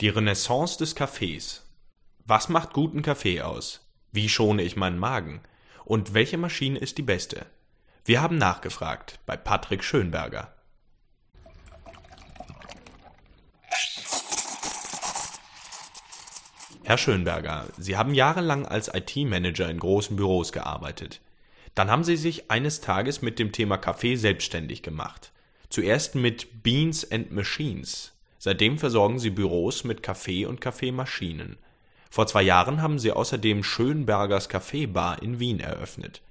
[0.00, 1.66] Die Renaissance des Kaffees.
[2.24, 3.86] Was macht guten Kaffee aus?
[4.12, 5.42] Wie schone ich meinen Magen?
[5.84, 7.44] Und welche Maschine ist die beste?
[8.06, 10.54] Wir haben nachgefragt bei Patrick Schönberger.
[16.84, 21.20] Herr Schönberger, Sie haben jahrelang als IT-Manager in großen Büros gearbeitet.
[21.74, 25.30] Dann haben Sie sich eines Tages mit dem Thema Kaffee selbstständig gemacht.
[25.68, 28.14] Zuerst mit Beans and Machines.
[28.42, 31.58] Seitdem versorgen Sie Büros mit Kaffee und Kaffeemaschinen.
[32.08, 36.22] Vor zwei Jahren haben Sie außerdem Schönbergers Kaffeebar in Wien eröffnet.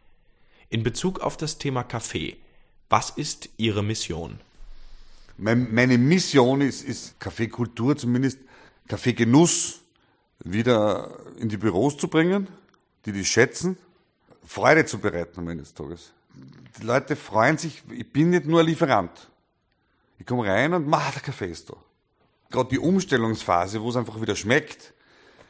[0.70, 2.38] In Bezug auf das Thema Kaffee,
[2.90, 4.40] was ist Ihre Mission?
[5.38, 8.40] Meine Mission ist, ist Kaffeekultur, zumindest
[8.88, 9.82] Kaffeegenuss
[10.44, 12.48] wieder in die Büros zu bringen,
[13.06, 13.78] die die schätzen,
[14.44, 16.12] Freude zu bereiten am Ende des Tages.
[16.80, 19.30] Die Leute freuen sich, ich bin nicht nur Lieferant.
[20.18, 21.78] Ich komme rein und mach der Kaffee ist da.
[22.50, 24.94] Gerade die Umstellungsphase, wo es einfach wieder schmeckt,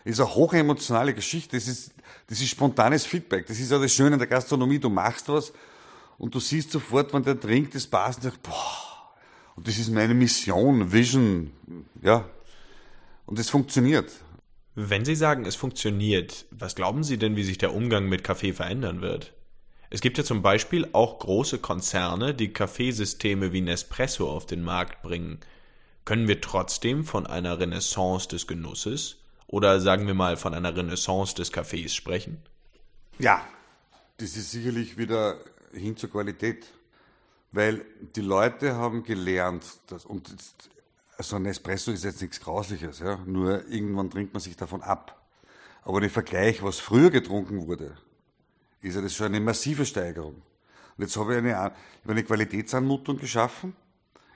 [0.03, 1.55] ist eine hochemotionale Geschichte.
[1.55, 1.93] Das ist,
[2.27, 3.47] das ist spontanes Feedback.
[3.47, 4.79] Das ist ja das Schöne in der Gastronomie.
[4.79, 5.53] Du machst was
[6.17, 8.89] und du siehst sofort, wenn der trinkt, das passt und sagst, boah.
[9.55, 11.51] Und das ist meine Mission, Vision,
[12.01, 12.29] ja.
[13.25, 14.11] Und es funktioniert.
[14.75, 18.53] Wenn Sie sagen, es funktioniert, was glauben Sie denn, wie sich der Umgang mit Kaffee
[18.53, 19.33] verändern wird?
[19.89, 25.01] Es gibt ja zum Beispiel auch große Konzerne, die Kaffeesysteme wie Nespresso auf den Markt
[25.01, 25.39] bringen.
[26.09, 31.35] Können wir trotzdem von einer Renaissance des Genusses oder sagen wir mal von einer Renaissance
[31.35, 32.41] des Kaffees sprechen?
[33.19, 33.45] Ja,
[34.17, 35.37] das ist sicherlich wieder
[35.71, 36.65] hin zur Qualität,
[37.51, 40.35] weil die Leute haben gelernt, dass, und
[41.19, 45.23] so ein Espresso ist jetzt nichts Grausliches, ja, nur irgendwann trinkt man sich davon ab.
[45.83, 47.95] Aber im Vergleich, was früher getrunken wurde,
[48.81, 50.41] ist ja das schon eine massive Steigerung.
[50.97, 51.71] Und jetzt habe ich eine,
[52.07, 53.75] eine Qualitätsanmutung geschaffen,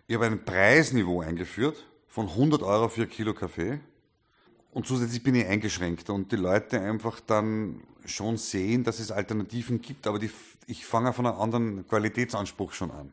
[0.08, 3.80] ich habe ein Preisniveau eingeführt von 100 Euro für ein Kilo Kaffee
[4.72, 9.82] und zusätzlich bin ich eingeschränkt und die Leute einfach dann schon sehen, dass es Alternativen
[9.82, 10.32] gibt, aber die,
[10.68, 13.11] ich fange von einem anderen Qualitätsanspruch schon an.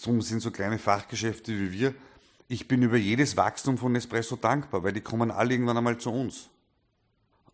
[0.00, 1.94] Darum sind so kleine Fachgeschäfte wie wir.
[2.48, 6.10] Ich bin über jedes Wachstum von Nespresso dankbar, weil die kommen alle irgendwann einmal zu
[6.10, 6.48] uns.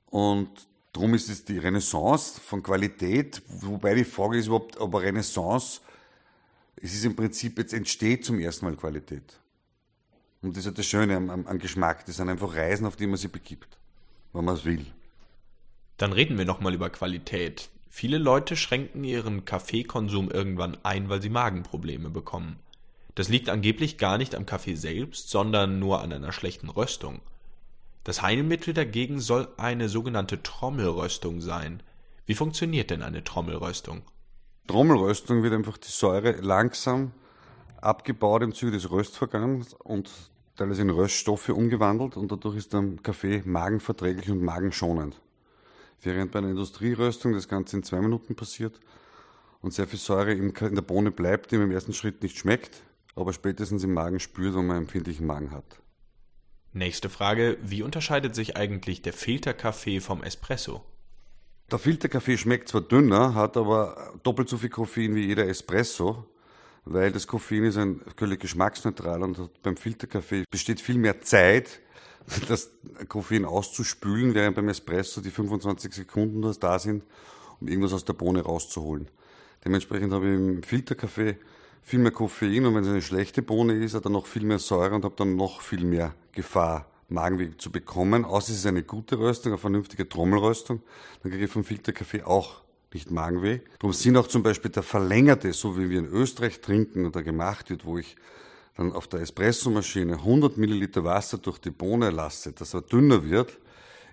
[0.06, 0.50] Und
[0.92, 5.80] darum ist es die Renaissance von Qualität, wobei die Frage ist überhaupt, ob Renaissance,
[6.82, 9.38] es ist im Prinzip, jetzt entsteht zum ersten Mal Qualität.
[10.42, 12.04] Und das ist das Schöne am, am, Geschmack.
[12.06, 13.78] Das sind einfach Reisen, auf die man sich begibt,
[14.32, 14.84] wenn man es will.
[15.96, 17.70] Dann reden wir nochmal über Qualität.
[17.88, 22.58] Viele Leute schränken ihren Kaffeekonsum irgendwann ein, weil sie Magenprobleme bekommen.
[23.14, 27.20] Das liegt angeblich gar nicht am Kaffee selbst, sondern nur an einer schlechten Röstung.
[28.02, 31.82] Das Heilmittel dagegen soll eine sogenannte Trommelröstung sein.
[32.26, 34.02] Wie funktioniert denn eine Trommelröstung?
[34.66, 37.12] Trommelröstung wird einfach die Säure langsam
[37.80, 40.10] abgebaut im Zuge des Röstvorgangs und
[40.56, 45.20] teilweise in Röststoffe umgewandelt und dadurch ist der Kaffee magenverträglich und magenschonend.
[46.00, 48.78] Während bei einer Industrieröstung das Ganze in zwei Minuten passiert
[49.60, 52.82] und sehr viel Säure in der Bohne bleibt, die man im ersten Schritt nicht schmeckt,
[53.14, 55.80] aber spätestens im Magen spürt, wenn man einen empfindlichen Magen hat.
[56.72, 60.82] Nächste Frage, wie unterscheidet sich eigentlich der Filterkaffee vom Espresso?
[61.72, 66.26] Der Filterkaffee schmeckt zwar dünner, hat aber doppelt so viel Koffein wie jeder Espresso
[66.84, 71.80] weil das Koffein ist ein völlig geschmacksneutral und beim Filterkaffee besteht viel mehr Zeit,
[72.48, 72.70] das
[73.08, 77.04] Koffein auszuspülen, während beim Espresso die 25 Sekunden das da sind,
[77.60, 79.08] um irgendwas aus der Bohne rauszuholen.
[79.64, 81.36] Dementsprechend habe ich im Filterkaffee
[81.82, 84.58] viel mehr Koffein und wenn es eine schlechte Bohne ist, hat er noch viel mehr
[84.58, 88.24] Säure und habe dann noch viel mehr Gefahr, Magenweh zu bekommen.
[88.24, 90.82] Außer es ist eine gute Röstung, eine vernünftige Trommelröstung,
[91.22, 92.62] dann kriege ich vom Filterkaffee auch
[92.92, 93.60] nicht Magenweh.
[93.78, 97.70] Darum sind auch zum Beispiel der verlängerte, so wie wir in Österreich trinken oder gemacht
[97.70, 98.16] wird, wo ich
[98.76, 103.58] dann auf der Espressomaschine 100 Milliliter Wasser durch die Bohne lasse, dass er dünner wird.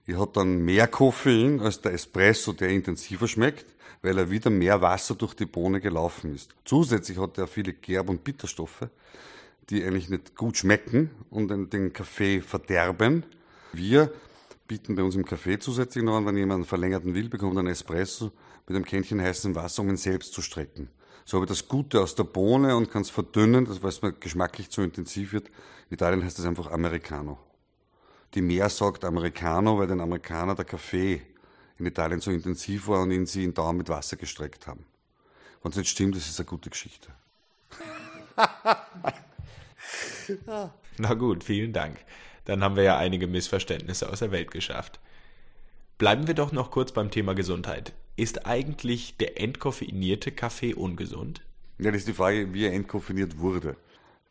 [0.06, 3.66] Ich habe dann mehr Koffein als der Espresso, der intensiver schmeckt,
[4.02, 6.56] weil er wieder mehr Wasser durch die Bohne gelaufen ist.
[6.66, 8.88] Zusätzlich hat er viele Gerb- und Bitterstoffe,
[9.69, 13.25] die eigentlich nicht gut schmecken und den Kaffee verderben.
[13.71, 14.12] Wir
[14.68, 17.68] bieten bei uns im Kaffee zusätzlich noch an, wenn jemand einen verlängerten will, bekommt einen
[17.68, 18.31] Espresso
[18.68, 20.89] mit einem Kännchen heißem Wasser, um ihn selbst zu strecken.
[21.25, 24.13] So habe ich das Gute aus der Bohne und kann es verdünnen, weil es mir
[24.13, 25.48] geschmacklich zu intensiv wird.
[25.89, 27.38] In Italien heißt das einfach Americano.
[28.33, 31.22] Die Meer sagt Americano, weil den Amerikaner der Kaffee
[31.77, 34.86] in Italien so intensiv war und ihn sie in Dauer mit Wasser gestreckt haben.
[35.62, 37.10] Wenn es nicht stimmt, das ist eine gute Geschichte.
[40.97, 41.97] Na gut, vielen Dank.
[42.45, 45.00] Dann haben wir ja einige Missverständnisse aus der Welt geschafft.
[45.97, 47.94] Bleiben wir doch noch kurz beim Thema Gesundheit.
[48.15, 51.41] Ist eigentlich der entkoffeinierte Kaffee ungesund?
[51.77, 53.75] Ja, das ist die Frage, wie er entkoffeiniert wurde.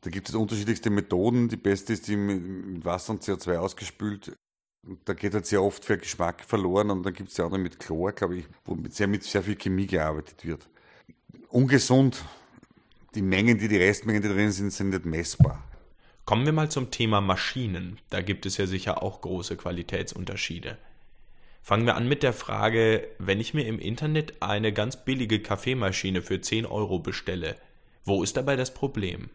[0.03, 1.49] Da gibt es unterschiedlichste Methoden.
[1.49, 4.33] Die beste ist die mit Wasser und CO2 ausgespült.
[5.05, 7.79] Da geht halt sehr oft viel Geschmack verloren und dann gibt es ja andere mit
[7.79, 10.69] Chlor, glaube ich, wo sehr, mit sehr viel Chemie gearbeitet wird.
[11.49, 12.25] Ungesund.
[13.19, 15.65] Die Mengen, die die Restmengen, die drin sind, sind nicht messbar.
[16.25, 17.99] Kommen wir mal zum Thema Maschinen.
[18.11, 20.79] Da gibt es ja sicher auch große Qualitätsunterschiede.
[21.61, 26.23] Fangen wir an mit der Frage, wenn ich mir im Internet eine ganz billige Kaffeemaschine
[26.23, 27.57] für 10 Euro bestelle,
[28.05, 29.31] wo ist dabei das Problem?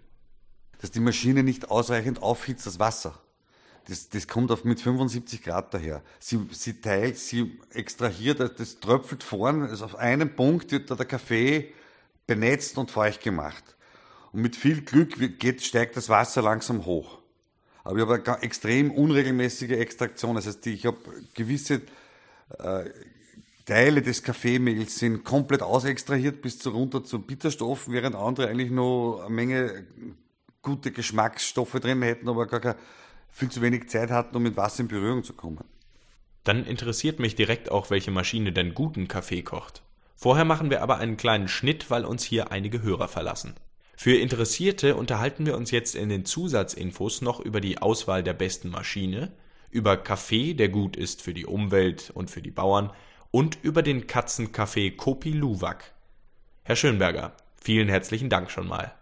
[0.79, 3.19] Dass die Maschine nicht ausreichend aufhitzt, das Wasser.
[3.89, 6.01] Das, das kommt auf mit 75 Grad daher.
[6.19, 11.05] Sie, sie teilt, sie extrahiert, das tröpfelt vorn, also auf einem Punkt wird da der
[11.05, 11.73] Kaffee
[12.27, 13.63] benetzt und feucht gemacht.
[14.31, 17.19] Und mit viel Glück geht, steigt das Wasser langsam hoch.
[17.83, 20.35] Aber ich habe eine extrem unregelmäßige Extraktion.
[20.35, 20.97] Das heißt, ich habe
[21.33, 21.81] gewisse
[22.59, 22.85] äh,
[23.65, 29.21] Teile des Kaffeemehls sind komplett ausextrahiert bis zu runter zu Bitterstoffen, während andere eigentlich noch
[29.21, 29.87] eine Menge
[30.61, 32.75] gute Geschmacksstoffe drin hätten, aber gar keine,
[33.29, 35.63] viel zu wenig Zeit hatten, um mit Wasser in Berührung zu kommen.
[36.43, 39.81] Dann interessiert mich direkt auch, welche Maschine denn guten Kaffee kocht.
[40.15, 43.55] Vorher machen wir aber einen kleinen Schnitt, weil uns hier einige Hörer verlassen.
[43.95, 48.69] Für Interessierte unterhalten wir uns jetzt in den Zusatzinfos noch über die Auswahl der besten
[48.69, 49.31] Maschine,
[49.69, 52.91] über Kaffee, der gut ist für die Umwelt und für die Bauern,
[53.31, 55.93] und über den Katzenkaffee Kopi Luwak.
[56.63, 58.93] Herr Schönberger, vielen herzlichen Dank schon mal.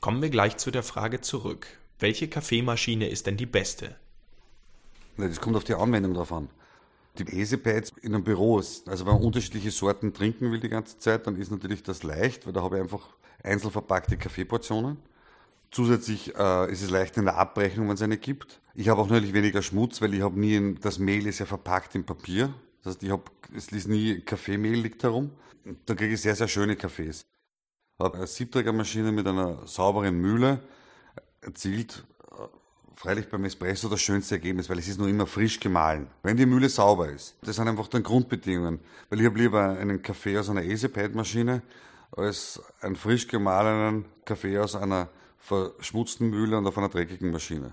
[0.00, 1.66] Kommen wir gleich zu der Frage zurück.
[1.98, 3.96] Welche Kaffeemaschine ist denn die beste?
[5.18, 6.48] Das kommt auf die Anwendung drauf an.
[7.18, 11.26] Die Easypads in einem Büro, also wenn man unterschiedliche Sorten trinken will die ganze Zeit,
[11.26, 13.08] dann ist natürlich das leicht, weil da habe ich einfach
[13.42, 14.96] einzeln verpackte Kaffeeportionen.
[15.70, 18.60] Zusätzlich äh, ist es leicht in der Abrechnung, wenn es eine gibt.
[18.74, 21.46] Ich habe auch natürlich weniger Schmutz, weil ich habe nie, in, das Mehl ist ja
[21.46, 22.54] verpackt in Papier.
[22.82, 23.24] Das heißt, ich habe,
[23.54, 25.32] es ist nie Kaffeemehl liegt herum.
[25.84, 27.26] Da kriege ich sehr, sehr schöne Kaffees.
[27.98, 30.62] Ich habe eine Siebträgermaschine mit einer sauberen Mühle
[31.40, 32.04] erzielt
[32.98, 36.08] freilich beim Espresso das schönste Ergebnis, weil es ist nur immer frisch gemahlen.
[36.24, 37.36] Wenn die Mühle sauber ist.
[37.42, 38.80] Das sind einfach dann Grundbedingungen.
[39.08, 41.62] Weil ich habe lieber einen Kaffee aus einer Easypad-Maschine
[42.10, 45.08] als einen frisch gemahlenen Kaffee aus einer
[45.38, 47.72] verschmutzten Mühle und auf einer dreckigen Maschine.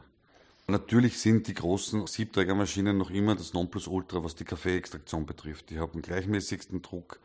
[0.68, 5.72] Natürlich sind die großen Siebträgermaschinen noch immer das Nonplusultra, was die Kaffeeextraktion betrifft.
[5.72, 7.20] Die haben den gleichmäßigsten Druck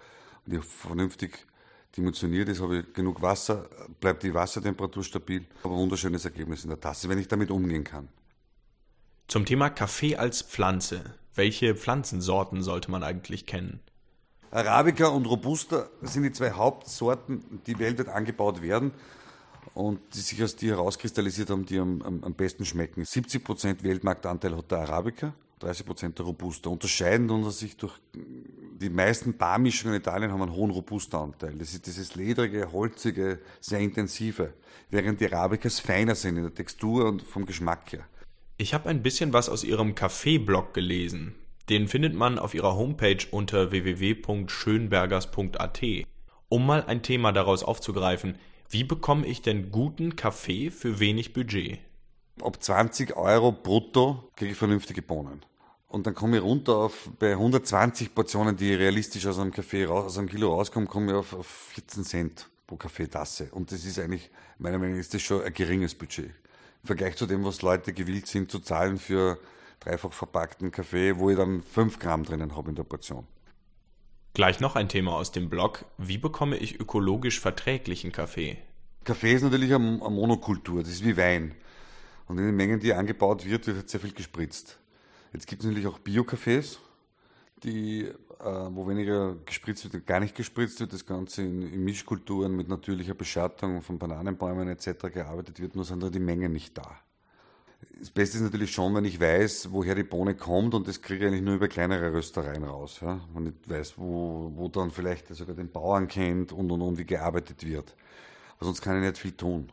[0.47, 1.47] und die vernünftig
[1.97, 3.69] dimensioniert ist, habe ich genug Wasser,
[4.01, 7.85] bleibt die Wassertemperatur stabil, aber ein wunderschönes Ergebnis in der Tasse, wenn ich damit umgehen
[7.85, 8.09] kann.
[9.29, 11.15] Zum Thema Kaffee als Pflanze.
[11.35, 13.81] Welche Pflanzensorten sollte man eigentlich kennen?
[14.51, 18.93] Arabica und Robusta sind die zwei Hauptsorten, die weltweit angebaut werden
[19.75, 23.05] und die sich als die herauskristallisiert haben, die am, am, am besten schmecken.
[23.05, 25.33] 70% Weltmarktanteil hat der Arabica,
[25.63, 26.69] 30% der Robusta.
[26.69, 27.95] Unterscheiden unter sich durch
[28.81, 31.57] die meisten Barmischungen in Italien haben einen hohen Robusta-Anteil.
[31.57, 34.55] Das ist dieses ledrige, holzige, sehr intensive,
[34.89, 38.07] während die Arabicas feiner sind in der Textur und vom Geschmack her.
[38.57, 41.35] Ich habe ein bisschen was aus Ihrem Kaffee-Blog gelesen.
[41.69, 45.81] Den findet man auf Ihrer Homepage unter www.schönbergers.at.
[46.49, 48.39] Um mal ein Thema daraus aufzugreifen,
[48.71, 51.79] wie bekomme ich denn guten Kaffee für wenig Budget?
[52.43, 55.43] Ab 20 Euro brutto kriege ich vernünftige Bohnen.
[55.91, 60.05] Und dann komme ich runter auf, bei 120 Portionen, die realistisch aus einem Kaffee raus,
[60.07, 63.49] aus einem Kilo rauskommen, komme ich auf, auf 14 Cent pro Kaffeetasse.
[63.51, 66.27] Und das ist eigentlich, meiner Meinung nach, ist das schon ein geringes Budget.
[66.27, 69.41] Im Vergleich zu dem, was Leute gewillt sind zu zahlen für
[69.81, 73.27] dreifach verpackten Kaffee, wo ich dann 5 Gramm drinnen habe in der Portion.
[74.33, 75.87] Gleich noch ein Thema aus dem Blog.
[75.99, 78.59] Wie bekomme ich ökologisch verträglichen Kaffee?
[79.03, 81.57] Kaffee ist natürlich eine Monokultur, das ist wie Wein.
[82.29, 84.79] Und in den Mengen, die angebaut wird, wird sehr viel gespritzt.
[85.33, 86.79] Jetzt gibt es natürlich auch Bio-Cafés,
[87.63, 92.57] die, äh, wo weniger gespritzt wird, gar nicht gespritzt wird, das Ganze in, in Mischkulturen
[92.57, 95.13] mit natürlicher Beschattung von Bananenbäumen etc.
[95.13, 96.99] gearbeitet wird, nur sind da die Mengen nicht da.
[97.99, 101.25] Das Beste ist natürlich schon, wenn ich weiß, woher die Bohne kommt und das kriege
[101.25, 103.01] ich eigentlich nur über kleinere Röstereien raus.
[103.01, 103.21] Ja?
[103.35, 107.05] Wenn ich weiß, wo, wo dann vielleicht sogar den Bauern kennt und und und wie
[107.05, 107.95] gearbeitet wird.
[108.57, 109.71] Aber sonst kann ich nicht viel tun.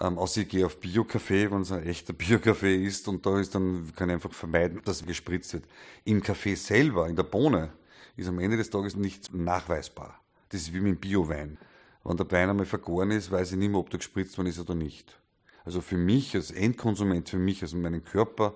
[0.00, 3.54] Ähm, außer ich gehe auf Bio-Kaffee, wenn es ein echter Bio-Kaffee ist und da ist
[3.54, 5.64] dann, kann ich einfach vermeiden, dass gespritzt wird.
[6.04, 7.72] Im Kaffee selber, in der Bohne,
[8.16, 10.20] ist am Ende des Tages nichts nachweisbar.
[10.50, 11.58] Das ist wie mit dem Bio-Wein.
[12.04, 14.60] Wenn der Wein einmal vergoren ist, weiß ich nicht mehr, ob der gespritzt worden ist
[14.60, 15.18] oder nicht.
[15.64, 18.54] Also für mich als Endkonsument, für mich, also meinen Körper,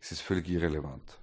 [0.00, 1.18] ist es völlig irrelevant.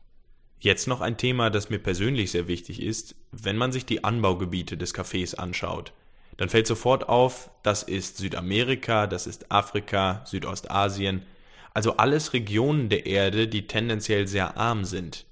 [0.59, 3.15] Jetzt noch ein Thema, das mir persönlich sehr wichtig ist.
[3.31, 5.93] Wenn man sich die Anbaugebiete des Kaffees anschaut,
[6.39, 11.25] dann fällt sofort auf, das ist Südamerika, das ist Afrika, Südostasien,
[11.73, 15.25] also alles Regionen der Erde, die tendenziell sehr arm sind,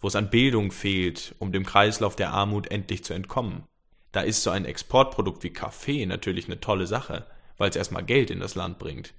[0.00, 3.64] wo es an Bildung fehlt, um dem Kreislauf der Armut endlich zu entkommen.
[4.10, 7.26] Da ist so ein Exportprodukt wie Kaffee natürlich eine tolle Sache,
[7.58, 9.12] weil es erstmal Geld in das Land bringt.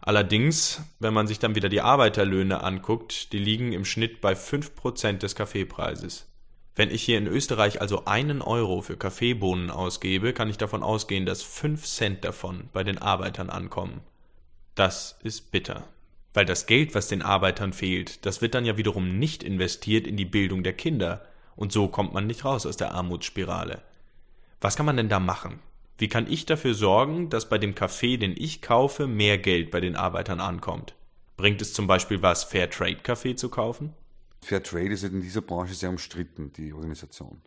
[0.00, 5.18] Allerdings, wenn man sich dann wieder die Arbeiterlöhne anguckt, die liegen im Schnitt bei 5%
[5.18, 6.26] des Kaffeepreises.
[6.76, 11.24] Wenn ich hier in Österreich also einen Euro für Kaffeebohnen ausgebe, kann ich davon ausgehen,
[11.24, 14.00] dass 5 Cent davon bei den Arbeitern ankommen.
[14.74, 15.84] Das ist bitter.
[16.32, 20.16] Weil das Geld, was den Arbeitern fehlt, das wird dann ja wiederum nicht investiert in
[20.16, 23.80] die Bildung der Kinder, und so kommt man nicht raus aus der Armutsspirale.
[24.60, 25.60] Was kann man denn da machen?
[25.96, 29.78] Wie kann ich dafür sorgen, dass bei dem Kaffee, den ich kaufe, mehr Geld bei
[29.78, 30.96] den Arbeitern ankommt?
[31.36, 33.94] Bringt es zum Beispiel was, Fairtrade-Kaffee zu kaufen?
[34.44, 37.40] Fairtrade ist in dieser Branche sehr umstritten, die Organisation.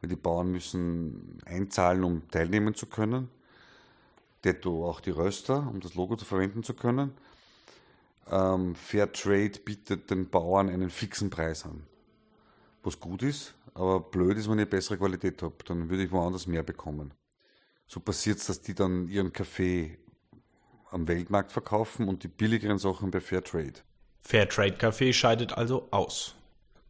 [0.00, 3.28] Weil die Bauern müssen einzahlen, um teilnehmen zu können.
[4.44, 7.12] Detto auch die Röster, um das Logo zu verwenden zu können.
[8.30, 11.82] Ähm, Fairtrade bietet den Bauern einen fixen Preis an.
[12.82, 15.56] Was gut ist, aber blöd ist, wenn ich bessere Qualität habe.
[15.64, 17.12] Dann würde ich woanders mehr bekommen.
[17.86, 19.98] So passiert es, dass die dann ihren Kaffee
[20.90, 23.80] am Weltmarkt verkaufen und die billigeren Sachen bei Fairtrade.
[24.22, 26.34] Fairtrade-Kaffee scheidet also aus.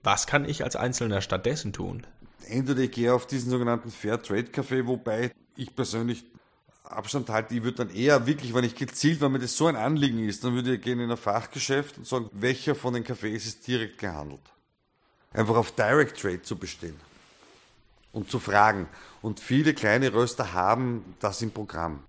[0.02, 2.06] Was kann ich als Einzelner stattdessen tun?
[2.47, 6.25] Entweder ich gehe auf diesen sogenannten Fairtrade-Kaffee, wobei ich persönlich
[6.85, 7.54] Abstand halte.
[7.54, 10.44] Ich würde dann eher wirklich, wenn ich gezielt, wenn mir das so ein Anliegen ist,
[10.44, 13.99] dann würde ich gehen in ein Fachgeschäft und sagen, welcher von den Kaffees ist direkt
[13.99, 14.40] gehandelt.
[15.32, 16.99] Einfach auf Direct Trade zu bestehen
[18.12, 18.88] und zu fragen.
[19.20, 22.04] Und viele kleine Röster haben das im Programm.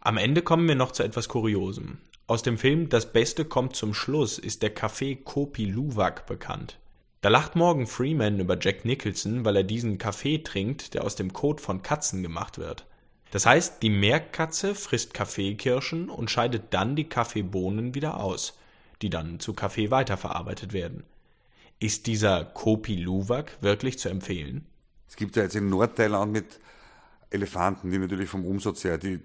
[0.00, 1.98] Am Ende kommen wir noch zu etwas Kuriosem.
[2.28, 6.78] Aus dem Film Das Beste kommt zum Schluss ist der Kaffee Kopi Luwak bekannt.
[7.22, 11.32] Da lacht Morgan Freeman über Jack Nicholson, weil er diesen Kaffee trinkt, der aus dem
[11.32, 12.84] Kot von Katzen gemacht wird.
[13.30, 18.58] Das heißt, die Meerkatze frisst Kaffeekirschen und scheidet dann die Kaffeebohnen wieder aus,
[19.00, 21.04] die dann zu Kaffee weiterverarbeitet werden.
[21.80, 24.66] Ist dieser Kopi Luwak wirklich zu empfehlen?
[25.08, 26.60] Es gibt ja jetzt in Nordthailand mit
[27.30, 29.18] Elefanten, die natürlich vom Umsatz her, die,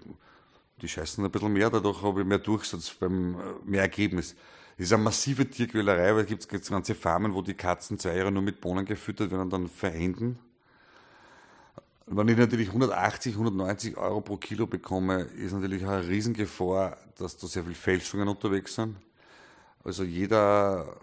[0.80, 4.34] die scheißen ein bisschen mehr, dadurch habe ich mehr Durchsatz, beim, äh, mehr Ergebnis.
[4.76, 8.32] Das ist eine massive Tierquälerei, weil es gibt ganze Farmen, wo die Katzen zwei Jahre
[8.32, 10.38] nur mit Bohnen gefüttert werden und dann verenden.
[12.06, 17.46] Wenn ich natürlich 180, 190 Euro pro Kilo bekomme, ist natürlich eine Riesengefahr, dass da
[17.46, 18.96] sehr viele Fälschungen unterwegs sind.
[19.84, 20.96] Also jeder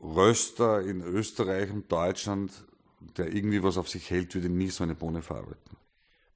[0.00, 2.52] Röster in Österreich und Deutschland
[3.16, 5.76] der irgendwie was auf sich hält, würde nie so eine Bohne verarbeiten.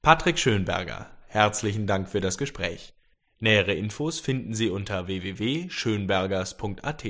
[0.02, 2.94] Patrick Schönberger, herzlichen Dank für das Gespräch.
[3.38, 7.04] Nähere Infos finden Sie unter www.schönbergers.at.